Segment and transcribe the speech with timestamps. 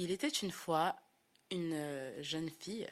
[0.00, 0.94] Il était une fois
[1.50, 2.86] une euh, jeune fille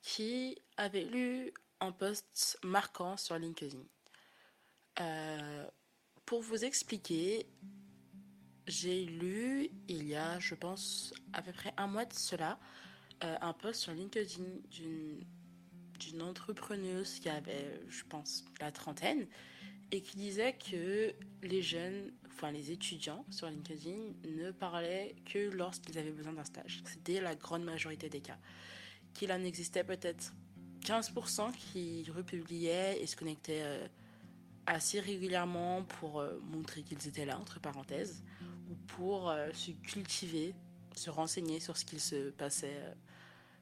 [0.00, 3.82] qui avait lu un post marquant sur LinkedIn.
[5.00, 5.66] Euh,
[6.24, 7.48] pour vous expliquer,
[8.68, 12.60] j'ai lu il y a, je pense, à peu près un mois de cela,
[13.24, 15.26] euh, un post sur LinkedIn d'une
[15.98, 19.26] d'une entrepreneuse qui avait, je pense, la trentaine
[19.90, 23.96] et qui disait que les jeunes, enfin les étudiants sur LinkedIn
[24.28, 26.82] ne parlaient que lorsqu'ils avaient besoin d'un stage.
[26.84, 28.36] C'était la grande majorité des cas.
[29.14, 30.34] Qu'il en existait peut-être
[30.84, 33.88] 15% qui republiaient et se connectaient euh,
[34.66, 38.22] assez régulièrement pour euh, montrer qu'ils étaient là, entre parenthèses,
[38.70, 40.54] ou pour euh, se cultiver,
[40.94, 42.94] se renseigner sur ce qu'il se passait,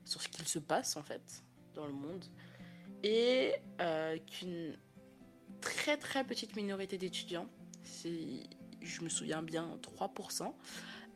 [0.04, 1.44] sur ce qu'il se passe en fait
[1.74, 2.24] dans le monde.
[3.02, 3.54] Et
[4.26, 4.76] qu'une
[5.60, 7.48] très très petite minorité d'étudiants,
[8.04, 10.52] je me souviens bien 3%,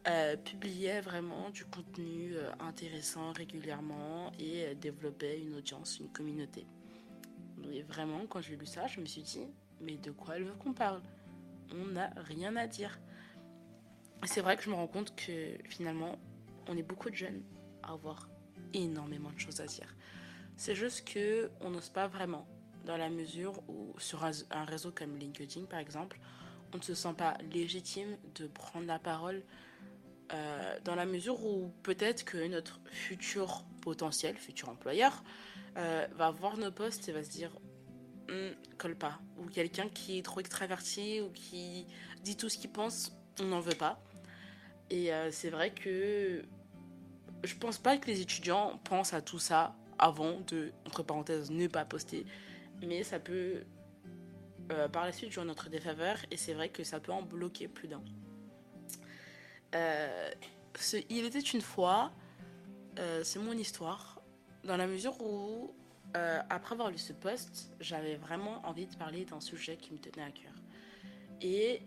[0.07, 6.67] euh, publiaient vraiment du contenu euh, intéressant régulièrement et euh, développaient une audience, une communauté.
[7.73, 9.47] Et vraiment, quand j'ai lu ça, je me suis dit,
[9.81, 11.03] mais de quoi elle veut qu'on parle?
[11.73, 12.99] On n'a rien à dire.
[14.25, 16.17] C'est vrai que je me rends compte que finalement,
[16.69, 17.43] on est beaucoup de jeunes
[17.83, 18.29] à avoir
[18.73, 19.95] énormément de choses à dire.
[20.57, 22.47] C'est juste que on n'ose pas vraiment
[22.87, 26.19] dans la mesure où sur un réseau comme LinkedIn par exemple,
[26.73, 29.43] on ne se sent pas légitime de prendre la parole
[30.33, 35.25] euh, dans la mesure où peut-être que notre futur potentiel, futur employeur,
[35.77, 37.51] euh, va voir nos postes et va se dire
[38.29, 39.21] hum, colle pas.
[39.39, 41.87] Ou quelqu'un qui est trop extraverti ou qui
[42.23, 44.03] dit tout ce qu'il pense, on n'en veut pas.
[44.91, 46.45] Et euh, c'est vrai que
[47.45, 51.67] je pense pas que les étudiants pensent à tout ça avant de, entre parenthèses, ne
[51.67, 52.27] pas poster
[52.87, 53.63] mais ça peut
[54.71, 57.23] euh, par la suite jouer en notre défaveur et c'est vrai que ça peut en
[57.23, 58.03] bloquer plus d'un.
[59.75, 60.31] Euh,
[61.11, 62.13] il était une fois,
[62.99, 64.21] euh, c'est mon histoire,
[64.65, 65.75] dans la mesure où,
[66.15, 70.25] après avoir lu ce post, j'avais vraiment envie de parler d'un sujet qui me tenait
[70.25, 70.53] à cœur.
[71.41, 71.83] Et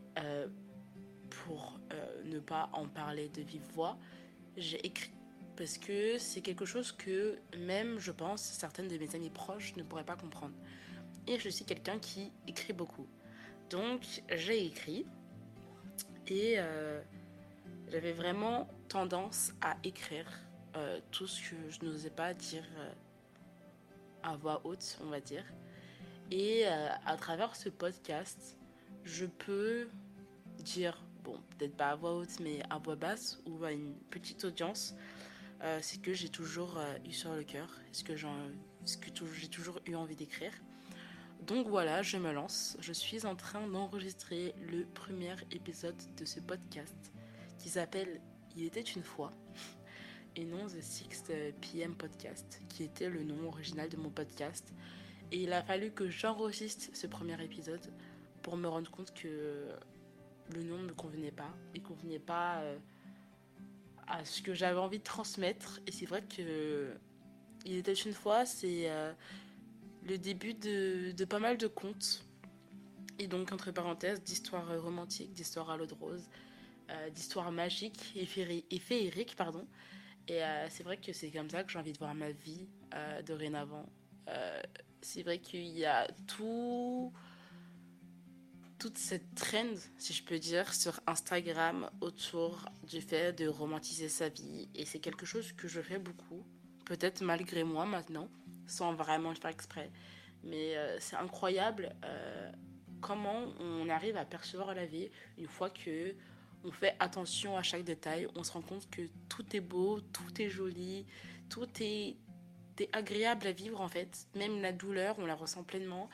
[1.29, 1.79] pour
[2.23, 3.97] ne pas en parler de vive voix,
[4.57, 5.11] j'ai écrit
[5.57, 9.83] parce que c'est quelque chose que même, je pense, certaines de mes amies proches ne
[9.83, 10.55] pourraient pas comprendre.
[11.27, 13.07] Et je suis quelqu'un qui écrit beaucoup.
[13.69, 15.05] Donc j'ai écrit
[16.27, 17.01] et euh,
[17.89, 20.27] j'avais vraiment tendance à écrire
[20.75, 22.91] euh, tout ce que je n'osais pas dire euh,
[24.23, 25.45] à voix haute, on va dire.
[26.31, 28.55] Et à travers ce podcast,
[29.03, 29.89] je peux
[30.59, 34.45] dire, bon, peut-être pas à voix haute, mais à voix basse ou à une petite
[34.45, 34.95] audience,
[35.81, 40.53] c'est que j'ai toujours eu sur le cœur, ce que j'ai toujours eu envie d'écrire.
[41.41, 42.77] Donc voilà, je me lance.
[42.79, 47.11] Je suis en train d'enregistrer le premier épisode de ce podcast
[47.57, 48.21] qui s'appelle
[48.55, 49.31] Il était une fois
[50.35, 54.71] et non The Sixth PM Podcast, qui était le nom original de mon podcast.
[55.31, 57.91] Et il a fallu que j'enregistre ce premier épisode
[58.43, 59.67] pour me rendre compte que
[60.53, 61.53] le nom ne me convenait pas.
[61.73, 62.77] Il convenait pas euh,
[64.07, 65.79] à ce que j'avais envie de transmettre.
[65.87, 66.93] Et c'est vrai que
[67.65, 69.11] Il était une fois, c'est euh,
[70.03, 72.25] le début de, pas mal de contes.
[73.19, 76.29] Et donc, entre parenthèses, d'histoires romantiques, d'histoires à l'eau de rose,
[76.89, 79.35] euh, d'histoires magiques et, féeriques.
[79.35, 79.67] Pardon.
[80.27, 82.67] Et euh, c'est vrai que c'est comme ça que j'ai envie de voir ma vie
[83.25, 83.85] dorénavant.
[85.01, 87.11] c'est vrai qu'il y a tout
[88.81, 94.27] toute cette trend, si je peux dire, sur Instagram autour du fait de romantiser sa
[94.27, 94.69] vie.
[94.73, 96.43] Et c'est quelque chose que je fais beaucoup,
[96.85, 98.27] peut-être malgré moi maintenant,
[98.67, 99.91] sans vraiment le faire exprès.
[100.43, 102.51] Mais euh, c'est incroyable euh,
[102.99, 106.15] comment on arrive à percevoir la vie une fois que
[106.63, 108.27] on fait attention à chaque détail.
[108.35, 111.05] On se rend compte que tout est beau, tout est joli,
[111.49, 112.15] tout est,
[112.93, 114.27] agréable à vivre en fait.
[114.35, 116.09] Même la douleur, on la ressent pleinement.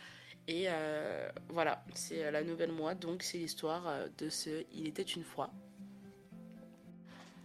[0.48, 5.24] Et euh, voilà, c'est la nouvelle moi, donc c'est l'histoire de ce Il était une
[5.24, 5.52] fois.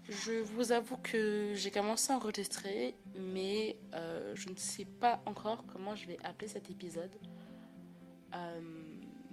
[0.09, 5.65] Je vous avoue que j'ai commencé à enregistrer, mais euh, je ne sais pas encore
[5.73, 7.15] comment je vais appeler cet épisode.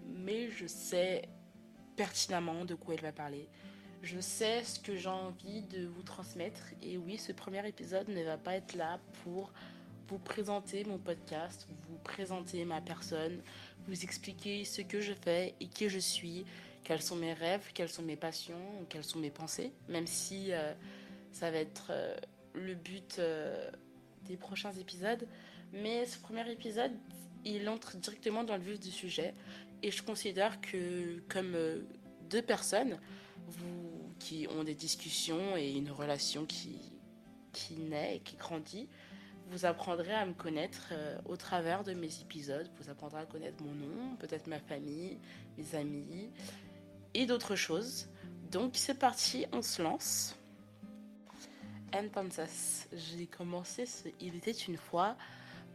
[0.05, 1.29] mais je sais
[1.95, 3.49] pertinemment de quoi il va parler.
[4.01, 6.61] Je sais ce que j'ai envie de vous transmettre.
[6.81, 9.51] Et oui, ce premier épisode ne va pas être là pour
[10.07, 13.41] vous présenter mon podcast, vous présenter ma personne,
[13.87, 16.45] vous expliquer ce que je fais et qui je suis,
[16.89, 20.73] quels sont mes rêves, quelles sont mes passions, quelles sont mes pensées, même si euh,
[21.31, 22.17] ça va être euh,
[22.55, 23.69] le but euh,
[24.25, 25.27] des prochains épisodes.
[25.71, 26.91] Mais ce premier épisode,
[27.45, 29.35] il entre directement dans le vif du sujet
[29.83, 31.55] et je considère que comme
[32.27, 32.97] deux personnes,
[33.45, 36.91] vous qui ont des discussions et une relation qui,
[37.53, 38.89] qui naît et qui grandit.
[39.51, 40.91] Vous apprendrez à me connaître
[41.25, 42.67] au travers de mes épisodes.
[42.79, 45.19] Vous apprendrez à connaître mon nom, peut-être ma famille,
[45.57, 46.31] mes amis
[47.19, 48.07] et d'autres choses.
[48.49, 50.35] Donc c'est parti, on se lance.
[51.93, 53.83] Entonces, j'ai commencé
[54.21, 55.17] Il était une fois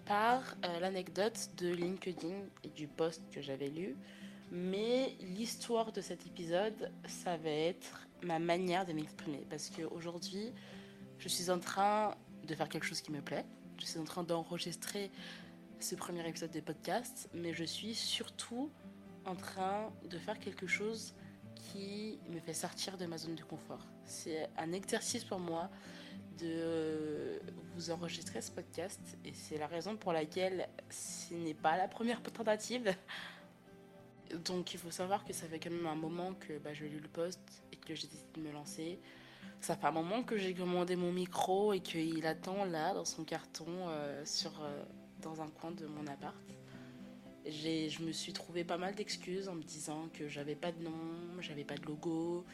[0.07, 3.95] par euh, l'anecdote de LinkedIn et du post que j'avais lu.
[4.51, 9.45] Mais l'histoire de cet épisode, ça va être ma manière de m'exprimer.
[9.51, 10.53] Parce qu'aujourd'hui,
[11.19, 12.15] je suis en train
[12.45, 13.45] de faire quelque chose qui me plaît.
[13.79, 15.11] Je suis en train d'enregistrer
[15.79, 17.29] ce premier épisode de podcast.
[17.35, 18.71] Mais je suis surtout
[19.27, 21.15] en train de faire quelque chose
[21.73, 23.87] qui me fait sortir de ma zone de confort.
[24.05, 25.71] C'est un exercice pour moi
[26.39, 27.41] de
[27.75, 32.23] vous enregistrer ce podcast et c'est la raison pour laquelle ce n'est pas la première
[32.23, 32.95] tentative.
[34.45, 37.01] Donc il faut savoir que ça fait quand même un moment que bah, je lis
[37.01, 37.41] le post
[37.73, 38.99] et que j'ai décidé de me lancer.
[39.61, 43.25] Ça fait un moment que j'ai commandé mon micro et qu'il attend là dans son
[43.25, 44.85] carton euh, sur, euh,
[45.23, 46.35] dans un coin de mon appart.
[47.47, 50.93] Je me suis trouvé pas mal d'excuses en me disant que j'avais pas de nom,
[51.41, 52.45] j'avais pas de logo,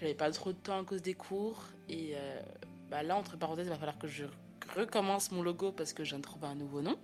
[0.00, 2.40] j'avais pas trop de temps à cause des cours et euh,
[2.90, 4.24] bah là, entre parenthèses, il va falloir que je
[4.74, 6.96] recommence mon logo parce que je viens de trouver un nouveau nom.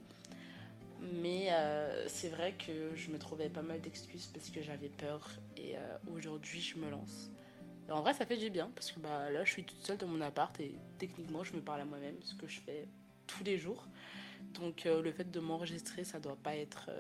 [1.01, 5.29] Mais euh, c'est vrai que je me trouvais pas mal d'excuses parce que j'avais peur.
[5.57, 5.81] Et euh,
[6.15, 7.31] aujourd'hui, je me lance.
[7.91, 10.07] En vrai, ça fait du bien parce que bah, là, je suis toute seule dans
[10.07, 12.89] mon appart et techniquement, je me parle à moi-même, ce que je fais
[13.27, 13.87] tous les jours.
[14.55, 16.91] Donc, le fait de m'enregistrer, ça doit pas être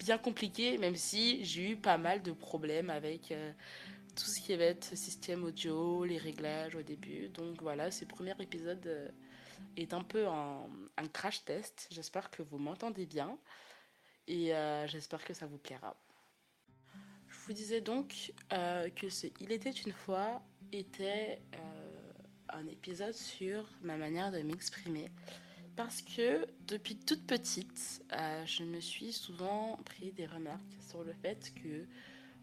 [0.00, 3.32] bien compliqué, même si j'ai eu pas mal de problèmes avec
[4.14, 7.28] tout ce qui va être système audio, les réglages au début.
[7.28, 9.08] Donc voilà, ce premier épisode euh,
[9.76, 10.66] est un peu un,
[11.12, 11.88] crash test.
[11.90, 13.38] J'espère que vous m'entendez bien
[14.26, 15.96] et euh, j'espère que ça vous plaira.
[17.28, 20.42] Je vous disais donc euh, que ce Il était une fois
[20.72, 21.40] était
[22.48, 25.10] un épisode sur ma manière de m'exprimer.
[25.76, 28.02] Parce que depuis toute petite,
[28.44, 31.86] je me suis souvent pris des remarques sur le fait que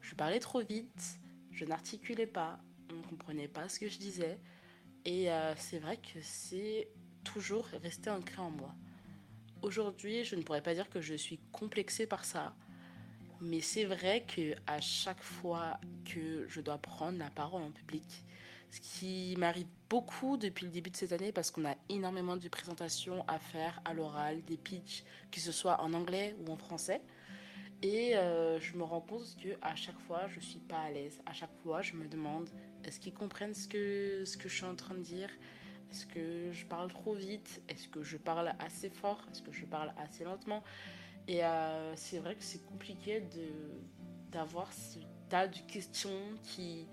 [0.02, 1.20] je parlais trop vite,
[1.52, 2.60] je n'articulais pas,
[2.92, 4.40] on ne comprenait pas ce que je disais.
[5.06, 6.90] Et euh, c'est vrai que c'est
[7.24, 8.74] toujours resté ancré en moi.
[9.62, 12.56] Aujourd'hui, je ne pourrais pas dire que je suis complexée par ça,
[13.42, 18.24] mais c'est vrai que à chaque fois que je dois prendre la parole en public,
[18.70, 22.48] ce qui m'arrive beaucoup depuis le début de cette année parce qu'on a énormément de
[22.50, 27.02] présentations à faire à l'oral, des pitchs, que ce soit en anglais ou en français.
[27.84, 31.22] Et euh, je me rends compte que à chaque fois, je suis pas à l'aise.
[31.26, 32.50] À chaque fois, je me demande
[32.84, 35.30] est-ce qu'ils comprennent ce que, ce que je suis en train de dire?
[35.92, 37.62] Est-ce que je parle trop vite?
[37.70, 39.24] Est-ce que je parle assez fort?
[39.32, 40.64] Est-ce que je parle assez lentement?
[41.28, 43.24] Et euh, c'est vrai que c'est compliqué
[44.32, 45.00] d'avoir ce
[45.30, 46.88] tas de questions qui,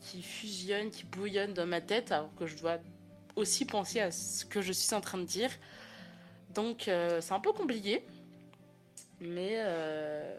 [0.00, 2.78] qui fusionnent, qui bouillonnent dans ma tête, alors que je dois
[3.36, 5.50] aussi penser à ce que je suis en train de dire.
[6.54, 8.04] Donc, euh, c'est un peu compliqué.
[9.20, 10.38] Mais euh,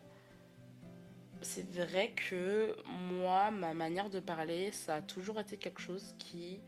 [1.41, 6.59] c'est vrai que moi, ma manière de parler, ça a toujours été quelque chose qui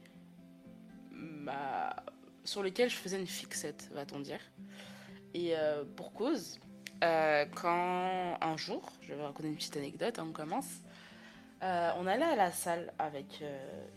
[2.45, 4.39] sur lequel je faisais une fixette, va-t-on dire.
[5.33, 6.59] Et euh, pour cause,
[7.01, 10.81] quand un jour, je vais raconter une petite anecdote, hein, on commence.
[11.61, 13.43] On allait à la salle avec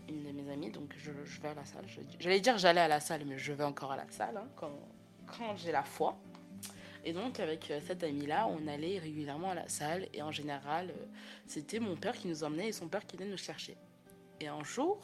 [0.08, 1.84] une de mes amies, donc je, vais à la salle.
[2.18, 5.56] J'allais dire j'allais à la salle, mais je vais encore à la salle hein, quand,
[5.56, 6.16] j'ai la foi.
[7.04, 10.08] Et donc, avec euh, cette amie-là, on allait régulièrement à la salle.
[10.14, 11.04] Et en général, euh,
[11.46, 13.76] c'était mon père qui nous emmenait et son père qui venait nous chercher.
[14.40, 14.98] Et un jour,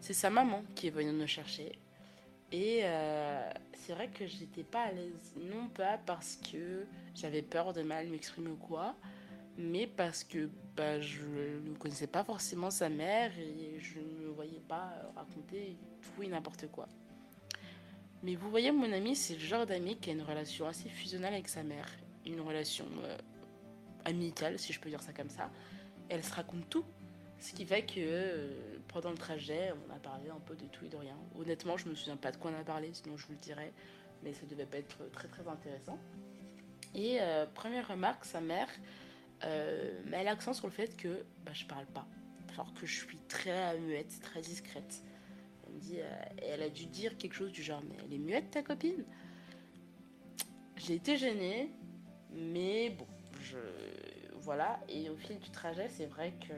[0.00, 1.78] c'est sa maman qui est venue nous chercher.
[2.50, 7.74] Et euh, c'est vrai que j'étais pas à l'aise, non pas parce que j'avais peur
[7.74, 8.94] de mal m'exprimer ou quoi,
[9.58, 14.28] mais parce que bah, je ne connaissais pas forcément sa mère et je ne me
[14.28, 16.88] voyais pas raconter tout et n'importe quoi.
[18.22, 21.34] Mais vous voyez, mon ami, c'est le genre d'ami qui a une relation assez fusionnelle
[21.34, 21.88] avec sa mère.
[22.24, 23.16] Une relation euh,
[24.04, 25.50] amicale, si je peux dire ça comme ça.
[26.08, 26.84] Elle se raconte tout.
[27.40, 30.84] Ce qui fait que euh, pendant le trajet, on a parlé un peu de tout
[30.84, 31.16] et de rien.
[31.36, 33.72] Honnêtement, je me souviens pas de quoi on a parlé, sinon je vous le dirais.
[34.22, 35.98] Mais ça devait pas être très très intéressant.
[36.94, 38.68] Et euh, première remarque, sa mère
[40.06, 42.06] met l'accent sur le fait que bah, je parle pas.
[42.54, 45.02] Alors que je suis très muette, très discrète.
[45.94, 49.04] Euh, elle a dû dire quelque chose du genre, mais elle est muette ta copine?
[50.76, 51.70] J'ai été gênée,
[52.32, 53.06] mais bon,
[53.42, 53.58] je.
[54.40, 54.80] Voilà.
[54.88, 56.54] Et au fil du trajet, c'est vrai que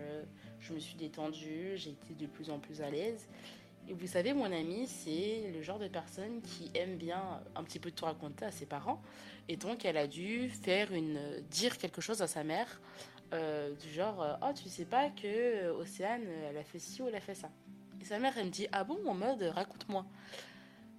[0.61, 3.29] je me suis détendue, j'ai été de plus en plus à l'aise.
[3.91, 7.81] Et vous savez, mon ami, c'est le genre de personne qui aime bien un petit
[7.81, 9.03] peu tout raconter à ses parents.
[9.49, 11.19] Et donc, elle a dû faire une,
[11.51, 12.81] dire quelque chose à sa mère
[13.33, 17.17] euh, du genre Oh, tu sais pas que Océane, elle a fait ci ou elle
[17.17, 17.51] a fait ça.
[18.01, 20.07] Et sa mère, elle me dit Ah bon, en mode, raconte-moi.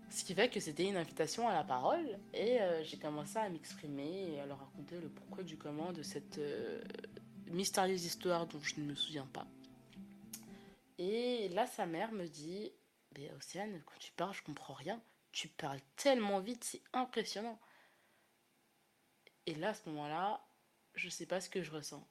[0.10, 4.33] Ce qui fait que c'était une invitation à la parole et j'ai commencé à m'exprimer
[4.33, 6.41] et à leur raconter le pourquoi du comment de cette
[7.50, 9.48] mystérieuse histoire dont je ne me souviens pas.
[10.98, 12.74] Et là, sa mère me dit
[13.15, 15.01] Mais Océane, quand tu parles, je comprends rien.
[15.32, 17.60] Tu parles tellement vite, c'est impressionnant.
[19.46, 20.46] Et là, à ce moment-là,
[20.96, 22.08] je sais pas ce que je ressens.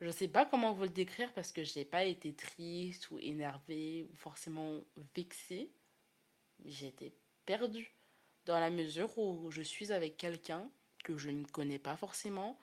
[0.00, 4.08] Je sais pas comment vous le décrire parce que j'ai pas été triste ou énervée
[4.10, 4.80] ou forcément
[5.14, 5.70] vexée.
[6.64, 7.14] J'ai été
[7.44, 7.92] perdue
[8.46, 10.70] dans la mesure où je suis avec quelqu'un
[11.04, 12.58] que je ne connais pas forcément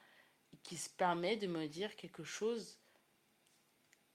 [0.63, 2.79] qui se permet de me dire quelque chose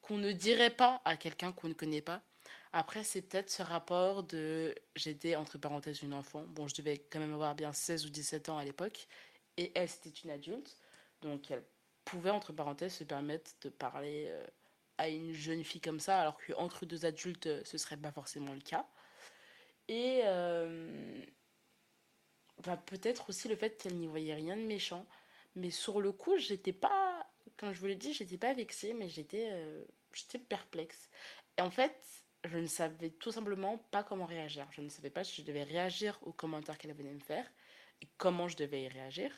[0.01, 2.23] qu'on ne dirait pas à quelqu'un qu'on ne connaît pas.
[2.73, 6.45] Après, c'est peut-être ce rapport de j'étais entre parenthèses une enfant.
[6.49, 9.09] Bon, je devais quand même avoir bien 16 ou 17 ans à l'époque.
[9.59, 10.79] Et elle, c'était une adulte.
[11.21, 11.63] Donc, elle
[12.05, 14.47] pouvait, entre parenthèses, se permettre de parler euh,
[14.99, 18.61] à une jeune fille comme ça, alors qu'entre deux adultes, ce serait pas forcément le
[18.61, 18.87] cas.
[19.89, 21.23] Et euh,
[22.65, 25.07] bah, peut-être aussi le fait qu'elle n'y voyait rien de méchant.
[25.57, 27.27] Mais sur le coup, j'étais pas,
[27.59, 31.11] comme je vous l'ai dit, j'étais pas vexée, mais j'étais euh, j'étais perplexe.
[31.59, 34.67] Et en fait, je ne savais tout simplement pas comment réagir.
[34.73, 37.47] Je ne savais pas si je devais réagir aux commentaires qu'elle venait me faire
[38.01, 39.33] et comment je devais y réagir.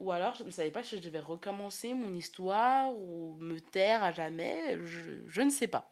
[0.00, 4.02] Ou alors, je ne savais pas si je devais recommencer mon histoire ou me taire
[4.02, 4.78] à jamais.
[4.84, 5.90] Je, ne sais pas.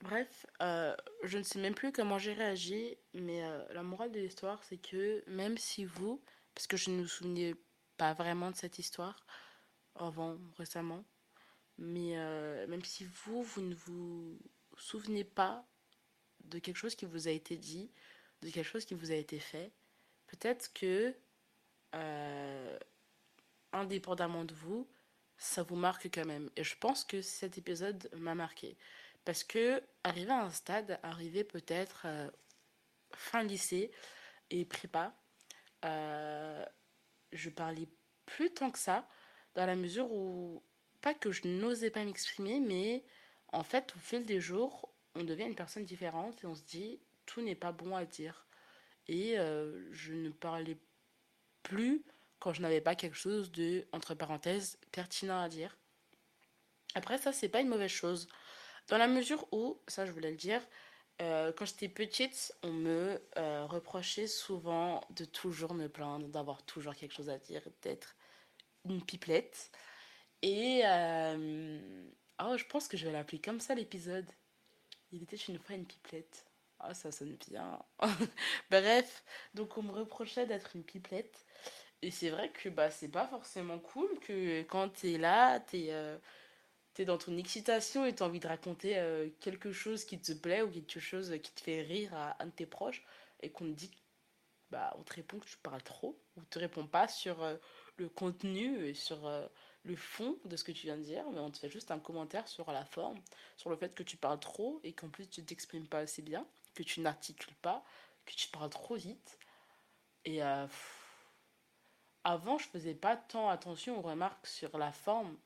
[0.00, 4.20] Bref, euh, je ne sais même plus comment j'ai réagi, mais euh, la morale de
[4.20, 6.20] l'histoire, c'est que même si vous,
[6.54, 7.54] parce que je ne me souvenais
[7.96, 9.24] pas vraiment de cette histoire
[9.94, 11.04] avant récemment.
[11.78, 14.38] Mais euh, même si vous, vous ne vous
[14.80, 15.66] souvenez pas
[16.44, 17.90] de quelque chose qui vous a été dit,
[18.42, 19.72] de quelque chose qui vous a été fait,
[20.26, 21.14] peut-être que,
[21.94, 22.78] euh,
[23.72, 24.88] indépendamment de vous,
[25.36, 26.50] ça vous marque quand même.
[26.56, 28.76] Et je pense que cet épisode m'a marqué.
[29.24, 32.30] Parce que, arrivé à un stade, arrivé peut-être euh,
[33.12, 33.90] fin lycée
[34.50, 35.16] et prépa,
[37.32, 37.88] je parlais
[38.26, 39.06] plus tant que ça,
[39.54, 40.62] dans la mesure où,
[41.00, 43.04] pas que je n'osais pas m'exprimer, mais
[43.54, 47.00] en fait, au fil des jours, on devient une personne différente et on se dit,
[47.24, 48.46] tout n'est pas bon à dire.
[49.06, 50.76] Et euh, je ne parlais
[51.62, 52.04] plus
[52.40, 55.78] quand je n'avais pas quelque chose de, entre parenthèses, pertinent à dire.
[56.94, 58.28] Après, ça, c'est pas une mauvaise chose.
[58.88, 60.60] Dans la mesure où, ça, je voulais le dire,
[61.22, 66.94] euh, quand j'étais petite, on me euh, reprochait souvent de toujours me plaindre, d'avoir toujours
[66.94, 68.16] quelque chose à dire, d'être
[68.84, 69.70] une pipelette.
[70.42, 70.82] Et
[72.42, 74.26] oh, je pense que je vais l'appeler comme ça l'épisode.
[75.12, 76.46] Il était une fois une pipelette.
[76.80, 77.78] oh, ça sonne bien.
[78.70, 79.24] Bref,
[79.54, 81.44] donc on me reprochait d'être une pipelette.
[82.02, 85.90] Et c'est vrai que bah, c'est pas forcément cool que quand t'es là, t'es
[86.94, 90.62] t'es dans ton excitation et t'as envie de raconter euh, quelque chose qui te plaît
[90.62, 93.04] ou quelque chose qui te fait rire à un de tes proches
[93.42, 93.90] et qu'on te dit,
[94.70, 97.56] bah, on te répond que tu parles trop ou te répond pas sur euh,
[97.96, 99.46] le contenu et sur euh,
[99.84, 101.98] le fond de ce que tu viens de dire, mais on te fait juste un
[101.98, 103.18] commentaire sur la forme,
[103.56, 106.46] sur le fait que tu parles trop et qu'en plus tu t'exprimes pas assez bien,
[106.74, 107.84] que tu n'articules pas,
[108.24, 109.38] que tu parles trop vite.
[110.24, 110.40] Et
[112.24, 115.36] avant, je faisais pas tant attention aux remarques sur la forme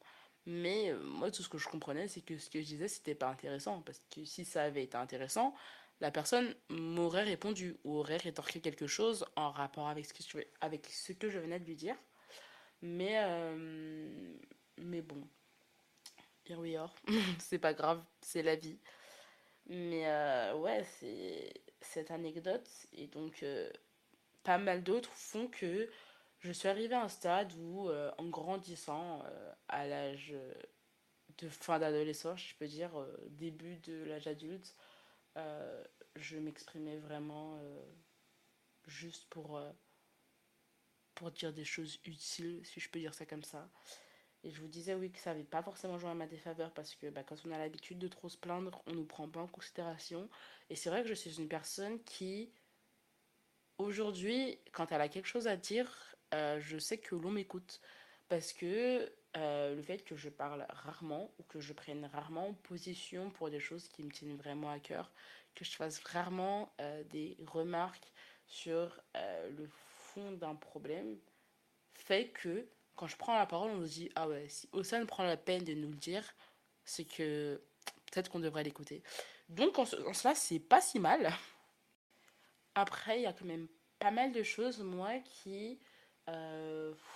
[0.49, 3.15] mais euh, moi, tout ce que je comprenais, c'est que ce que je disais, c'était
[3.15, 3.83] pas intéressant.
[3.83, 5.55] Parce que si ça avait été intéressant,
[6.01, 11.39] la personne m'aurait répondu ou aurait rétorqué quelque chose en rapport avec ce que je
[11.39, 11.97] venais de lui dire.
[12.83, 14.35] Mais, euh,
[14.79, 15.23] mais bon,
[16.49, 16.95] here we are.
[17.39, 18.79] c'est pas grave, c'est la vie.
[19.67, 23.45] Mais euh, ouais, c'est cette anecdote et donc
[24.43, 25.91] pas mal d'autres font que
[26.41, 30.35] je suis arrivée à un stade où, euh, en grandissant euh, à l'âge
[31.39, 34.75] de fin d'adolescence, je peux dire euh, début de l'âge adulte,
[36.17, 37.61] je m'exprimais vraiment
[38.87, 39.61] juste pour,
[41.19, 43.69] pour dire des choses utiles, si je peux dire ça comme ça.
[44.45, 46.95] Et je vous disais oui que ça n'avait pas forcément joué à ma défaveur parce
[46.95, 49.41] que bah, quand on a l'habitude de trop se plaindre, on ne nous prend pas
[49.41, 50.29] en considération.
[50.71, 52.53] Et c'est vrai que je suis une personne qui,
[53.79, 57.81] aujourd'hui, quand elle a quelque chose à dire, euh, je sais que l'on m'écoute.
[58.29, 63.31] Parce que euh, le fait que je parle rarement ou que je prenne rarement position
[63.31, 65.11] pour des choses qui me tiennent vraiment à cœur,
[65.57, 68.13] que je fasse rarement euh, des remarques
[68.47, 69.69] sur le
[70.33, 71.17] d'un problème,
[71.95, 75.23] fait que quand je prends la parole, on se dit Ah ouais, si Ossane prend
[75.23, 76.25] la peine de nous le dire,
[76.85, 77.61] c'est que
[78.07, 79.03] peut-être qu'on devrait l'écouter.
[79.49, 81.31] Donc en, cela, c'est pas si mal.
[82.75, 85.79] Après, il y a quand même pas mal de choses, moi, qui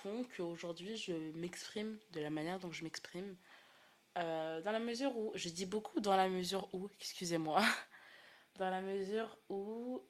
[0.01, 3.35] font qu'aujourd'hui je m'exprime de la manière dont je m'exprime.
[4.15, 7.61] dans la mesure où, je dis beaucoup dans la mesure où, excusez-moi,
[8.55, 10.01] dans la mesure où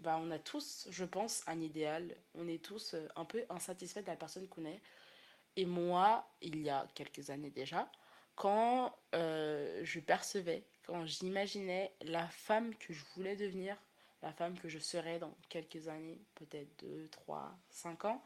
[0.00, 2.16] bah, on a tous, je pense, un idéal.
[2.34, 4.80] On est tous euh, un peu insatisfaits de la personne qu'on est.
[5.56, 7.90] Et moi, il y a quelques années déjà,
[8.36, 13.76] quand euh, je percevais, quand j'imaginais la femme que je voulais devenir,
[14.22, 18.22] la femme que je serais dans quelques années, peut-être 2, 3, 5 ans,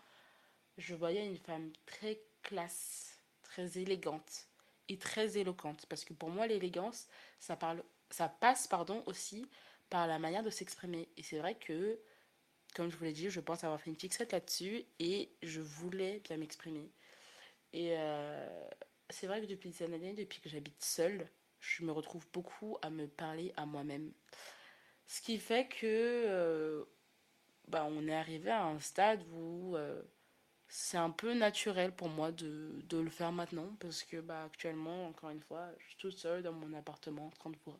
[0.76, 4.49] je voyais une femme très classe, très élégante
[4.88, 5.87] et très éloquente.
[5.87, 7.09] Parce que pour moi, l'élégance,
[7.40, 7.59] ça,
[8.11, 9.49] ça passe pardon, aussi
[9.91, 11.09] par la manière de s'exprimer.
[11.17, 11.99] Et c'est vrai que,
[12.75, 16.21] comme je vous l'ai dit, je pense avoir fait une fixette là-dessus et je voulais
[16.21, 16.91] bien m'exprimer.
[17.73, 18.69] Et euh,
[19.11, 21.29] c'est vrai que depuis cette année, depuis que j'habite seule,
[21.61, 24.12] je me retrouve beaucoup à me parler à moi-même.
[25.07, 26.85] Ce qui fait que euh,
[27.69, 30.03] bah, on est arrivé à un stade où euh,
[30.69, 35.09] c'est un peu naturel pour moi de, de, le faire maintenant parce que bah, actuellement,
[35.09, 37.75] encore une fois, je suis toute seule dans mon appartement en train de vous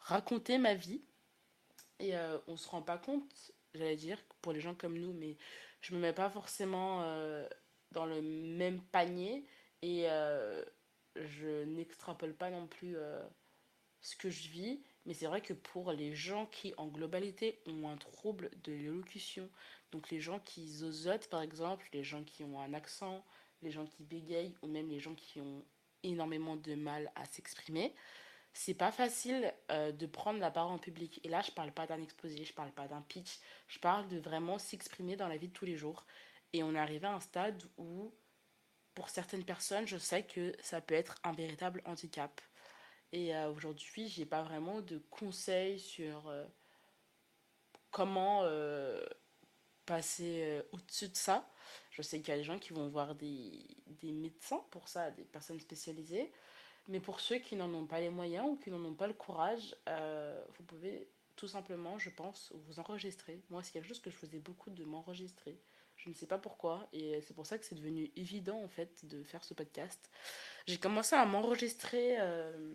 [0.00, 1.02] raconter ma vie.
[2.00, 5.36] Et euh, on se rend pas compte, j'allais dire, pour les gens comme nous, mais
[5.80, 7.46] je me mets pas forcément euh,
[7.92, 9.46] dans le même panier
[9.82, 10.64] et euh,
[11.16, 12.96] je n'extrapole pas non plus
[14.00, 14.82] ce que je vis.
[15.06, 19.48] Mais c'est vrai que pour les gens qui, en globalité, ont un trouble de l'élocution,
[19.90, 23.24] donc les gens qui zozotent par exemple, les gens qui ont un accent,
[23.62, 25.64] les gens qui bégayent, ou même les gens qui ont
[26.02, 27.94] énormément de mal à s'exprimer,
[28.52, 31.20] c'est pas facile euh, de prendre la parole en public.
[31.24, 33.38] Et là, je parle pas d'un exposé, je parle pas d'un pitch,
[33.68, 36.06] je parle de vraiment s'exprimer dans la vie de tous les jours.
[36.52, 38.12] Et on est arrivé à un stade où,
[38.94, 42.40] pour certaines personnes, je sais que ça peut être un véritable handicap.
[43.12, 46.44] Et euh, aujourd'hui, j'ai pas vraiment de conseils sur euh,
[47.90, 48.44] comment
[49.86, 51.48] passer au-dessus de ça.
[51.90, 55.10] Je sais qu'il y a des gens qui vont voir des, des médecins pour ça,
[55.10, 56.30] des personnes spécialisées.
[56.88, 59.14] Mais pour ceux qui n'en ont pas les moyens ou qui n'en ont pas le
[59.14, 63.40] courage, euh, vous pouvez tout simplement, je pense, vous enregistrer.
[63.50, 65.60] Moi, c'est quelque chose que je faisais beaucoup de m'enregistrer.
[65.96, 66.88] Je ne sais pas pourquoi.
[66.92, 70.10] Et c'est pour ça que c'est devenu évident, en fait, de faire ce podcast.
[70.66, 72.74] J'ai commencé à m'enregistrer euh,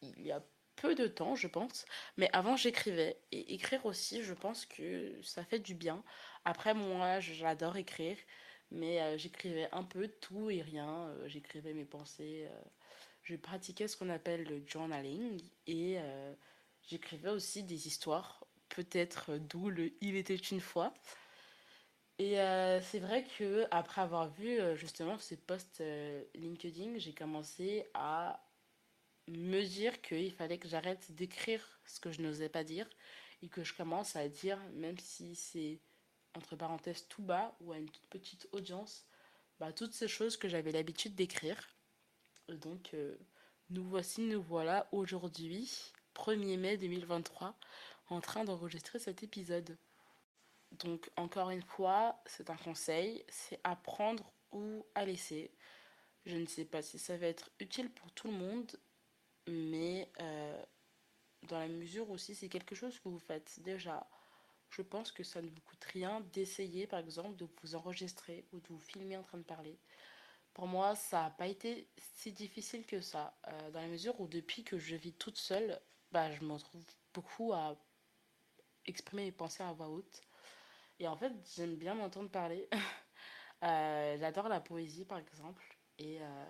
[0.00, 0.42] il y a
[0.76, 1.84] peu de temps, je pense.
[2.16, 3.18] Mais avant, j'écrivais.
[3.30, 6.02] Et écrire aussi, je pense que ça fait du bien.
[6.44, 8.16] Après, moi, j'adore écrire
[8.72, 11.08] mais euh, j'écrivais un peu tout et rien.
[11.08, 12.48] Euh, j'écrivais mes pensées.
[12.50, 12.62] Euh,
[13.22, 15.96] je pratiquais ce qu'on appelle le journaling et
[16.88, 20.92] j'écrivais aussi des histoires, peut-être d'où le Il était une fois.
[22.18, 22.34] Et
[22.82, 25.84] c'est vrai que après avoir vu justement ces posts
[26.34, 28.44] LinkedIn, j'ai commencé à
[29.28, 32.88] me dire qu'il fallait que j'arrête d'écrire ce que je n'osais pas dire
[33.40, 35.78] et que je commence à dire, même si c'est
[36.34, 39.06] entre parenthèses tout bas ou à une toute petite audience
[39.62, 41.56] bah, toutes ces choses que j'avais l'habitude d'écrire.
[42.48, 43.16] Donc euh,
[43.70, 47.54] nous voici, nous voilà aujourd'hui, 1er mai 2023,
[48.08, 49.78] en train d'enregistrer cet épisode.
[50.72, 55.52] Donc encore une fois, c'est un conseil, c'est apprendre ou à laisser.
[56.26, 58.72] Je ne sais pas si ça va être utile pour tout le monde,
[59.46, 60.62] mais euh,
[61.44, 64.08] dans la mesure aussi, c'est quelque chose que vous faites déjà
[64.72, 68.60] je pense que ça ne vous coûte rien d'essayer, par exemple, de vous enregistrer ou
[68.60, 69.78] de vous filmer en train de parler.
[70.54, 74.28] Pour moi, ça n'a pas été si difficile que ça, euh, dans la mesure où
[74.28, 75.80] depuis que je vis toute seule,
[76.10, 77.76] bah, je me retrouve beaucoup à
[78.86, 80.22] exprimer mes pensées à voix haute.
[81.00, 82.68] Et en fait, j'aime bien m'entendre parler.
[83.64, 85.62] euh, J'adore la poésie, par exemple.
[85.98, 86.44] Et, euh,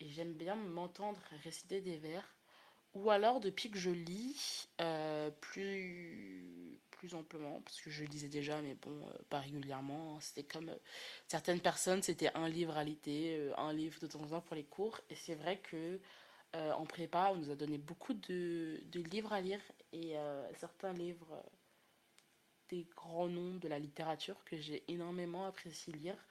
[0.00, 2.36] et j'aime bien m'entendre réciter des vers.
[2.94, 4.68] Ou alors, depuis que je lis
[5.40, 10.14] plus, plus amplement, parce que je lisais déjà, mais bon, euh, pas régulièrement.
[10.14, 10.20] Hein.
[10.20, 10.78] C'était comme euh,
[11.26, 14.64] certaines personnes, c'était un livre à l'été, un livre de temps en temps pour les
[14.64, 15.00] cours.
[15.10, 16.00] Et c'est vrai que
[16.54, 19.60] en prépa, on nous a donné beaucoup de, de livres à lire
[19.94, 20.16] et
[20.58, 21.42] certains livres
[22.68, 26.26] des grands noms de la littérature que j'ai énormément apprécié lire.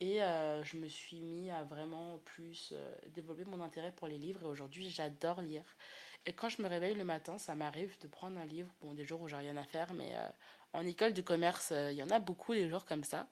[0.00, 2.72] Et je me suis mis à vraiment plus
[3.08, 4.42] développer mon intérêt pour les livres.
[4.44, 5.76] Et aujourd'hui, j'adore lire.
[6.28, 9.06] Et quand je me réveille le matin, ça m'arrive de prendre un livre, bon, des
[9.06, 10.28] jours où j'ai rien à faire, mais euh,
[10.74, 13.30] en école de commerce, euh, il y en a beaucoup les jours comme ça,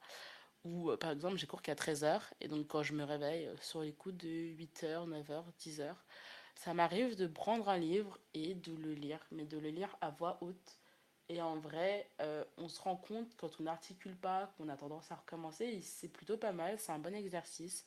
[0.65, 3.83] où euh, par exemple j'ai cours qu'à 13h, et donc quand je me réveille sur
[3.83, 5.95] les coups de 8h, 9h, 10h,
[6.55, 10.09] ça m'arrive de prendre un livre et de le lire, mais de le lire à
[10.09, 10.79] voix haute.
[11.29, 12.09] Et en vrai,
[12.57, 16.39] on se rend compte quand on n'articule pas, qu'on a tendance à recommencer, c'est plutôt
[16.39, 17.85] pas mal, c'est un bon exercice.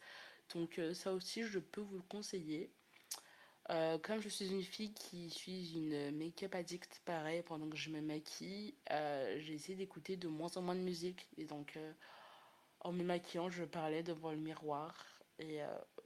[0.54, 2.72] Donc ça aussi, je peux vous le conseiller.
[3.70, 7.92] Euh, comme je suis une fille qui suis une make-up addict, pareil, pendant que je
[7.92, 11.28] me maquille, euh, j'ai essayé d'écouter de moins en moins de musique.
[11.38, 11.94] Et donc, euh,
[12.80, 15.06] en me maquillant, je parlais devant le miroir.
[15.38, 15.62] Et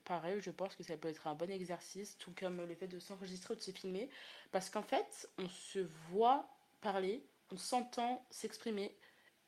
[0.05, 2.99] pareil, je pense que ça peut être un bon exercice, tout comme le fait de
[2.99, 4.09] s'enregistrer ou de se filmer.
[4.51, 6.47] Parce qu'en fait, on se voit
[6.81, 8.95] parler, on s'entend s'exprimer.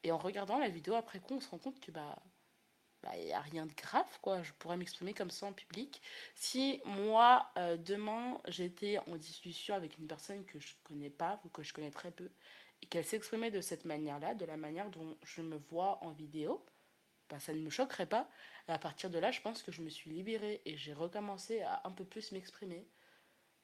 [0.04, 2.16] Et en regardant la vidéo après coup, on se rend compte que bah
[3.06, 4.42] bah, n'y a rien de grave, quoi.
[4.42, 6.02] Je pourrais m'exprimer comme ça en public.
[6.34, 11.50] Si moi, euh, demain, j'étais en discussion avec une personne que je connais pas ou
[11.50, 12.30] que je connais très peu,
[12.82, 16.66] et qu'elle s'exprimait de cette manière-là, de la manière dont je me vois en vidéo,
[17.30, 18.28] bah, ça ne me choquerait pas.
[18.68, 21.62] Et à partir de là, je pense que je me suis libérée et j'ai recommencé
[21.62, 22.88] à un peu plus m'exprimer.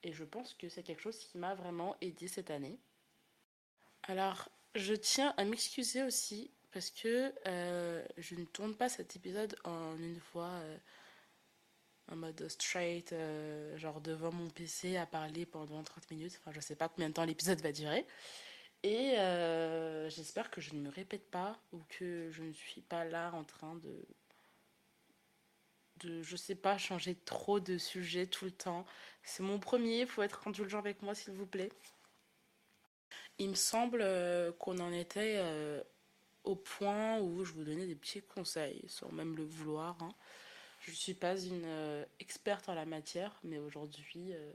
[0.04, 2.80] Et je pense que c'est quelque chose qui m'a vraiment aidé cette année.
[4.04, 9.56] Alors, je tiens à m'excuser aussi parce que euh, je ne tourne pas cet épisode
[9.64, 10.78] en une fois euh,
[12.12, 16.40] en mode straight, euh, genre devant mon PC à parler pendant 30 minutes.
[16.40, 18.06] Enfin, je sais pas combien de temps l'épisode va durer.
[18.84, 19.14] Et
[20.10, 23.44] j'espère que je ne me répète pas ou que je ne suis pas là en
[23.44, 24.08] train de.
[25.98, 28.86] de je sais pas, changer trop de sujets tout le temps.
[29.24, 31.70] C'est mon premier, il faut être indulgent avec moi s'il vous plaît.
[33.38, 34.04] Il me semble
[34.58, 35.40] qu'on en était
[36.44, 40.02] au point où je vous donnais des petits conseils, sans même le vouloir.
[40.02, 40.14] Hein.
[40.82, 44.54] Je ne suis pas une euh, experte en la matière, mais aujourd'hui, euh,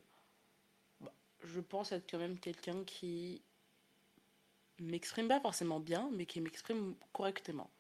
[1.01, 1.13] bah,
[1.45, 3.43] je pense être quand même quelqu'un qui
[4.81, 7.71] m'exprime pas forcément bien, mais qui m'exprime correctement.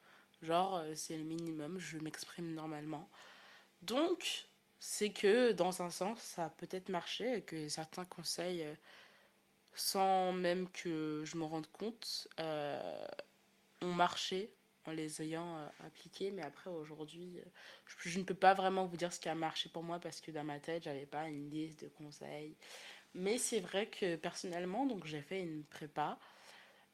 [0.43, 3.11] Genre, euh, c'est le minimum, je m'exprime normalement.
[3.83, 4.47] Donc,
[4.79, 8.65] c'est que dans un sens, ça a peut-être marché et que certains conseils,
[9.75, 12.29] sans même que je m'en rende compte,
[13.83, 14.53] ont marché
[14.87, 17.45] en les ayant euh, appliqués, mais après aujourd'hui, euh,
[18.05, 20.31] je, ne peux pas vraiment vous dire ce qui a marché pour moi parce que
[20.31, 22.57] dans ma tête, j'avais pas une liste de conseils.
[23.15, 26.19] Mais c'est vrai que personnellement, donc j'ai fait une prépa,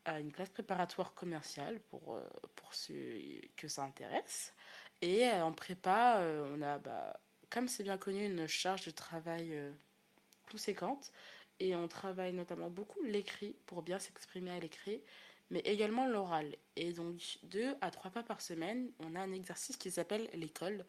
[0.09, 2.18] euh, une classe préparatoire commerciale pour,
[2.57, 3.21] pour ceux
[3.57, 4.55] que ça intéresse.
[5.01, 9.61] Et en prépa, on a, bah, comme c'est bien connu, une charge de travail
[10.51, 11.12] conséquente.
[11.59, 15.03] Et on travaille notamment beaucoup l'écrit pour bien s'exprimer à l'écrit
[15.53, 16.57] mais également l'oral.
[16.77, 20.85] Et donc, deux à trois fois par semaine, on a un exercice qui s'appelle l'école,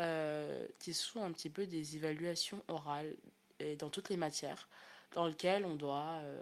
[0.00, 3.16] euh, qui sont un petit peu des évaluations orales
[3.58, 4.68] et dans toutes les matières,
[5.12, 6.20] dans lequel on doit.
[6.22, 6.40] Euh,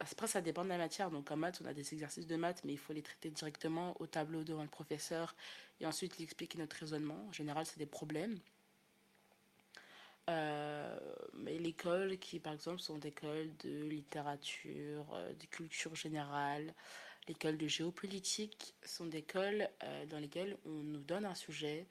[0.00, 1.10] après, ça dépend de la matière.
[1.10, 3.94] Donc, en maths, on a des exercices de maths, mais il faut les traiter directement
[4.00, 5.36] au tableau devant le professeur
[5.80, 7.26] et ensuite lui expliquer notre raisonnement.
[7.28, 8.38] En général, c'est des problèmes.
[10.28, 10.98] Euh,
[11.32, 16.74] mais l'école qui, par exemple, sont des écoles de littérature, euh, de culture générale,
[17.28, 21.86] l'école de géopolitique, sont des écoles euh, dans lesquelles on nous donne un sujet.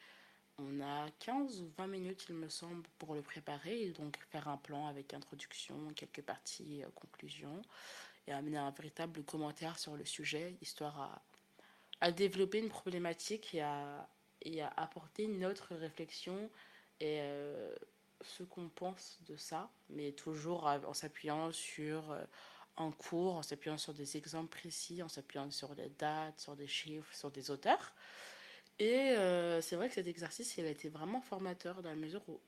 [0.59, 4.47] On a 15 ou 20 minutes, il me semble, pour le préparer et donc faire
[4.47, 7.61] un plan avec introduction, quelques parties, conclusion
[8.27, 11.21] et amener un véritable commentaire sur le sujet, histoire
[12.01, 14.09] à, développer une problématique et à,
[14.41, 16.49] et à apporter une autre réflexion
[16.99, 17.21] et
[18.21, 22.23] ce qu'on pense de ça, mais toujours en s'appuyant sur euh,
[22.77, 26.67] un cours, en s'appuyant sur des exemples précis, en s'appuyant sur des dates, sur des
[26.67, 27.93] chiffres, sur des auteurs.
[28.79, 32.21] Et euh, c'est vrai que cet exercice, il a été vraiment formateur dans la mesure
[32.27, 32.39] où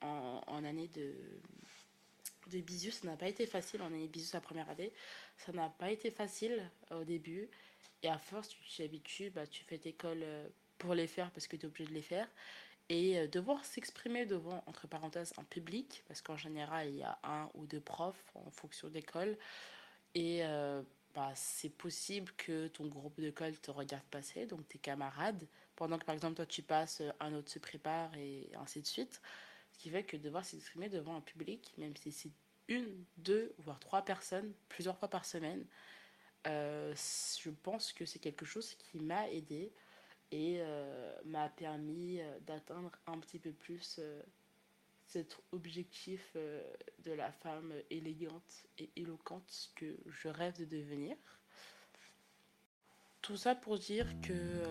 [0.00, 1.14] en, année de,
[2.50, 3.82] de ça n'a pas été facile.
[3.82, 4.92] En année de bisus, la première année,
[5.36, 7.48] ça n'a pas été facile au début.
[8.02, 11.48] Et à force, tu t'y habitues, bah, tu fais école euh, pour les faire parce
[11.48, 12.28] que tu es obligé de les faire
[12.88, 17.18] et euh, devoir s'exprimer devant, entre parenthèses, un public, parce qu'en général, il y a
[17.22, 19.36] un ou deux profs en fonction d'école,
[20.14, 20.82] et euh,
[21.14, 25.46] bah, c'est possible que ton groupe d'école te regarde passer, donc tes camarades,
[25.76, 29.20] pendant que par exemple toi tu passes, un autre se prépare, et ainsi de suite.
[29.72, 32.32] Ce qui fait que devoir s'exprimer devant un public, même si c'est
[32.68, 35.64] une, deux, voire trois personnes, plusieurs fois par semaine,
[36.46, 39.72] euh, je pense que c'est quelque chose qui m'a aidé
[40.30, 44.22] et euh, m'a permis euh, d'atteindre un petit peu plus euh,
[45.06, 51.16] cet objectif de la femme élégante et éloquente que je rêve de devenir.
[53.22, 54.62] Tout ça pour dire que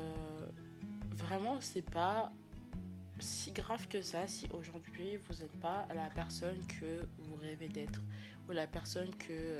[1.15, 2.31] vraiment c'est pas
[3.19, 8.01] si grave que ça si aujourd'hui vous n'êtes pas la personne que vous rêvez d'être
[8.47, 9.57] ou la personne que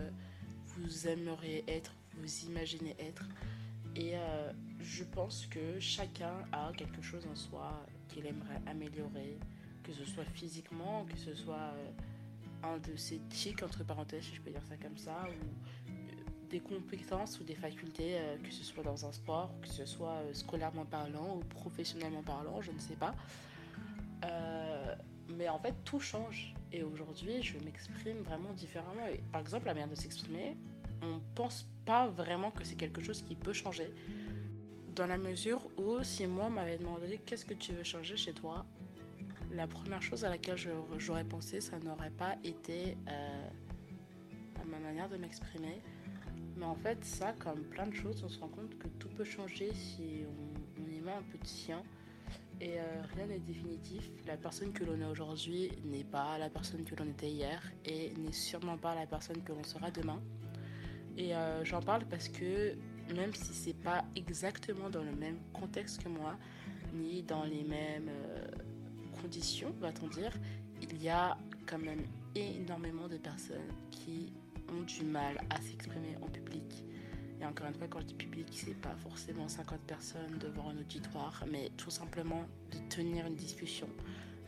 [0.78, 3.26] vous aimeriez être, vous imaginez être.
[3.96, 9.38] Et euh, je pense que chacun a quelque chose en soi qu'il aimerait améliorer,
[9.84, 11.92] que ce soit physiquement, que ce soit euh,
[12.64, 15.94] un de ses tics, entre parenthèses, si je peux dire ça comme ça, ou euh,
[16.50, 20.86] des compétences ou des facultés, que ce soit dans un sport, que ce soit scolairement
[20.86, 23.14] parlant ou professionnellement parlant, je ne sais pas.
[25.38, 26.54] Mais en fait, tout change.
[26.72, 29.08] Et aujourd'hui, je m'exprime vraiment différemment.
[29.08, 30.58] Et par exemple, la manière de s'exprimer,
[31.02, 33.94] on pense pas vraiment que c'est quelque chose qui peut changer.
[34.98, 38.66] Dans la mesure où, si moi m'avait demandé qu'est-ce que tu veux changer chez toi,
[39.52, 40.58] la première chose à laquelle
[40.98, 43.48] j'aurais pensé, ça n'aurait pas été euh,
[44.66, 45.84] ma manière de m'exprimer.
[46.56, 49.24] Mais en fait, ça, comme plein de choses, on se rend compte que tout peut
[49.24, 51.84] changer si on, on y met un peu de sien.
[52.60, 54.10] Et euh, rien n'est définitif.
[54.26, 58.16] La personne que l'on est aujourd'hui n'est pas la personne que l'on était hier et
[58.18, 60.20] n'est sûrement pas la personne que l'on sera demain.
[61.18, 62.76] Et euh, j'en parle parce que
[63.16, 66.38] même si c'est pas exactement dans le même contexte que moi,
[66.94, 68.48] ni dans les mêmes euh,
[69.22, 70.34] conditions, va-t-on dire,
[70.82, 72.04] il y a quand même
[72.36, 74.34] énormément de personnes qui
[74.70, 76.86] ont du mal à s'exprimer en public
[77.40, 80.78] et encore une fois, quand je dis public, c'est pas forcément 50 personnes devant un
[80.78, 83.88] auditoire, mais tout simplement de tenir une discussion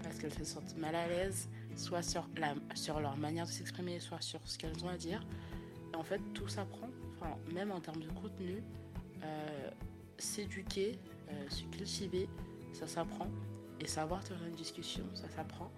[0.01, 3.99] parce qu'elles se sentent mal à l'aise, soit sur, la, sur leur manière de s'exprimer,
[3.99, 5.21] soit sur ce qu'elles ont à dire.
[5.93, 6.88] Et en fait, tout s'apprend,
[7.53, 8.63] même en termes de contenu,
[9.23, 9.69] euh,
[10.17, 12.29] s'éduquer, euh, se cultiver,
[12.73, 13.27] ça s'apprend.
[13.81, 15.71] Et savoir tenir une discussion, ça s'apprend.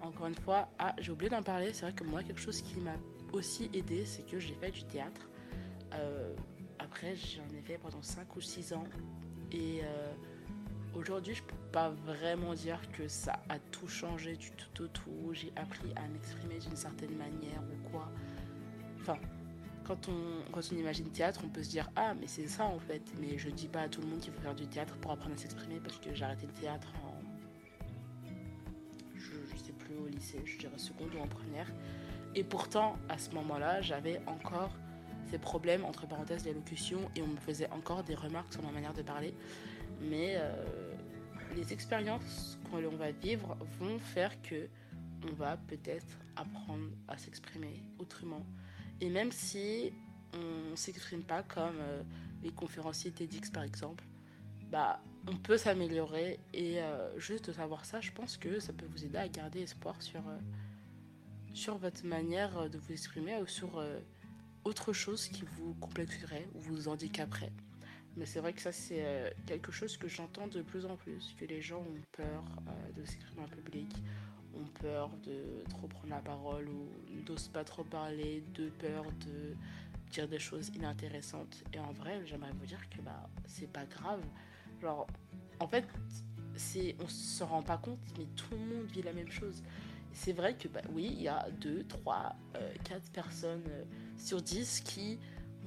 [0.00, 2.78] Encore une fois, ah, j'ai oublié d'en parler, c'est vrai que moi, quelque chose qui
[2.78, 2.94] m'a
[3.32, 5.28] aussi aidé, c'est que j'ai fait du théâtre.
[5.94, 6.32] Euh,
[6.78, 8.84] après, j'en ai fait pendant 5 ou 6 ans.
[9.52, 9.80] Et
[10.94, 15.32] aujourd'hui, je peux pas vraiment dire que ça a tout changé du tout au tout.
[15.32, 18.08] J'ai appris à m'exprimer d'une certaine manière ou quoi.
[19.00, 19.16] Enfin,
[19.84, 22.78] quand on, quand on imagine théâtre, on peut se dire Ah, mais c'est ça en
[22.78, 23.02] fait.
[23.20, 25.34] Mais je dis pas à tout le monde qu'il faut faire du théâtre pour apprendre
[25.34, 27.20] à s'exprimer parce que j'ai arrêté le théâtre en.
[29.14, 31.70] Je, je sais plus au lycée, je dirais seconde ou en première.
[32.34, 34.70] Et pourtant, à ce moment-là, j'avais encore
[35.30, 38.94] ces problèmes, entre parenthèses, d'élocution, et on me faisait encore des remarques sur ma manière
[38.94, 39.34] de parler.
[40.00, 40.52] Mais euh,
[41.56, 44.68] les expériences que l'on va vivre vont faire que
[45.28, 48.44] on va peut-être apprendre à s'exprimer autrement.
[49.00, 49.92] Et même si
[50.34, 52.02] on ne s'exprime pas comme euh,
[52.42, 54.04] les conférenciers TEDx par exemple,
[54.70, 56.40] bah, on peut s'améliorer.
[56.52, 59.62] Et euh, juste de savoir ça, je pense que ça peut vous aider à garder
[59.62, 60.22] espoir sur,
[61.54, 63.82] sur votre manière de vous exprimer ou sur
[64.64, 67.52] autre chose qui vous complexerait ou vous handicaperait.
[68.16, 71.34] Mais c'est vrai que ça, c'est euh, quelque chose que j'entends de plus en plus,
[71.38, 73.94] que les gens ont peur euh, de s'exprimer en public,
[74.80, 76.88] peur de trop prendre la parole ou
[77.28, 79.54] n'osent pas trop parler, de peur de
[80.10, 81.62] dire des choses inintéressantes.
[81.72, 84.20] Et en vrai, j'aimerais vous dire que bah, c'est pas grave.
[84.80, 85.06] Genre,
[85.60, 85.86] en fait,
[86.56, 89.62] c'est, on se rend pas compte, mais tout le monde vit la même chose.
[90.12, 92.36] C'est vrai que, bah, oui, il y a 2, 3,
[92.84, 93.84] 4 personnes euh,
[94.16, 95.18] sur 10 qui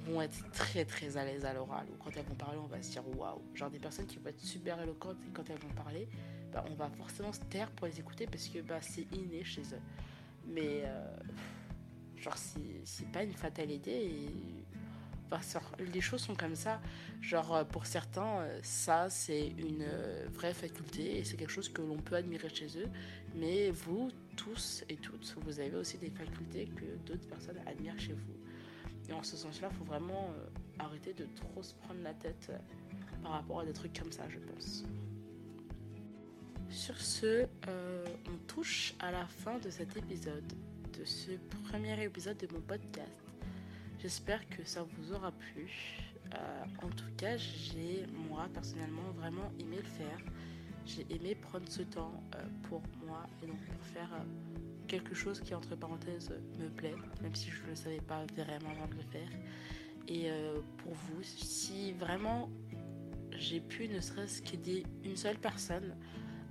[0.06, 1.86] vont être très très à l'aise à l'oral.
[1.91, 3.41] Ou quand elles vont parler, on va se dire waouh.
[3.53, 6.10] Genre des personnes qui vont être super éloquentes et quand elles vont parler,
[6.54, 9.62] bah, on va forcément se taire pour les écouter parce que bah, c'est inné chez
[9.62, 9.82] eux.
[10.48, 11.16] Mais euh,
[12.18, 14.30] genre, c'est pas une fatalité.
[15.94, 16.80] Les choses sont comme ça.
[17.22, 19.86] Genre, euh, pour certains, ça c'est une
[20.32, 22.89] vraie faculté et c'est quelque chose que l'on peut admirer chez eux.
[23.36, 28.13] Mais vous, tous et toutes, vous avez aussi des facultés que d'autres personnes admirent chez
[28.13, 28.44] vous.
[29.10, 30.48] Et en ce sens-là, il faut vraiment euh,
[30.80, 32.58] arrêter de trop se prendre la tête euh,
[33.22, 34.84] par rapport à des trucs comme ça, je pense.
[36.74, 40.52] Sur ce, euh, on touche à la fin de cet épisode,
[41.00, 41.32] de ce
[41.70, 43.10] premier épisode de mon podcast.
[44.02, 45.72] J'espère que ça vous aura plu.
[46.82, 50.20] en tout cas, j'ai moi personnellement vraiment aimé le faire
[50.86, 54.24] j'ai aimé prendre ce temps euh, pour moi et donc pour faire euh,
[54.88, 58.88] quelque chose qui, entre parenthèses, me plaît, même si je ne savais pas vraiment avant
[58.88, 59.30] de le faire.
[60.08, 62.50] Et euh, pour vous, si vraiment
[63.32, 65.96] j'ai pu ne serait-ce qu'aider une seule personne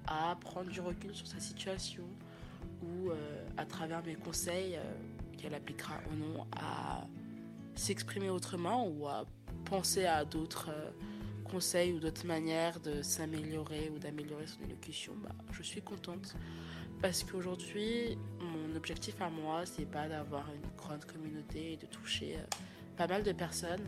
[0.07, 2.05] à prendre du recul sur sa situation
[2.83, 3.11] ou
[3.57, 4.79] à travers mes conseils
[5.39, 7.07] qu'elle appliquera ou non à
[7.75, 9.25] s'exprimer autrement ou à
[9.65, 10.71] penser à d'autres
[11.53, 16.35] conseils ou d'autres manières de s'améliorer ou d'améliorer son élocution, bah, je suis contente.
[17.03, 22.37] Parce qu'aujourd'hui, mon objectif à moi, c'est pas d'avoir une grande communauté et de toucher
[22.37, 22.45] euh,
[22.97, 23.87] pas mal de personnes.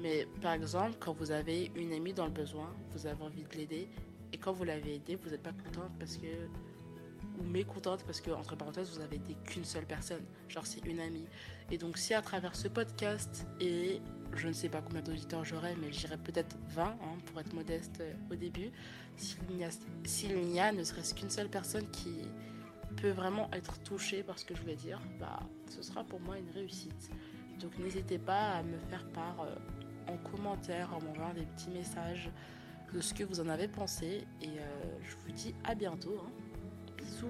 [0.00, 3.56] Mais par exemple, quand vous avez une amie dans le besoin, vous avez envie de
[3.56, 3.88] l'aider,
[4.34, 6.26] et quand vous l'avez aidée, vous n'êtes pas contente parce que
[7.38, 11.00] ou mécontente parce que entre parenthèses vous avez aidé qu'une seule personne genre c'est une
[11.00, 11.26] amie
[11.68, 14.00] et donc si à travers ce podcast et
[14.36, 18.00] je ne sais pas combien d'auditeurs j'aurai, mais j'irai peut-être 20 hein, pour être modeste
[18.00, 18.70] euh, au début.
[19.16, 22.10] S'il n'y a, ne serait-ce qu'une seule personne qui
[22.96, 26.38] peut vraiment être touchée par ce que je voulais dire, bah, ce sera pour moi
[26.38, 27.10] une réussite.
[27.60, 29.54] Donc n'hésitez pas à me faire part euh,
[30.12, 32.30] en commentaire, en m'envoyant des petits messages
[32.94, 34.24] de ce que vous en avez pensé.
[34.40, 36.16] Et euh, je vous dis à bientôt.
[36.24, 36.30] Hein.
[36.96, 37.26] Bisous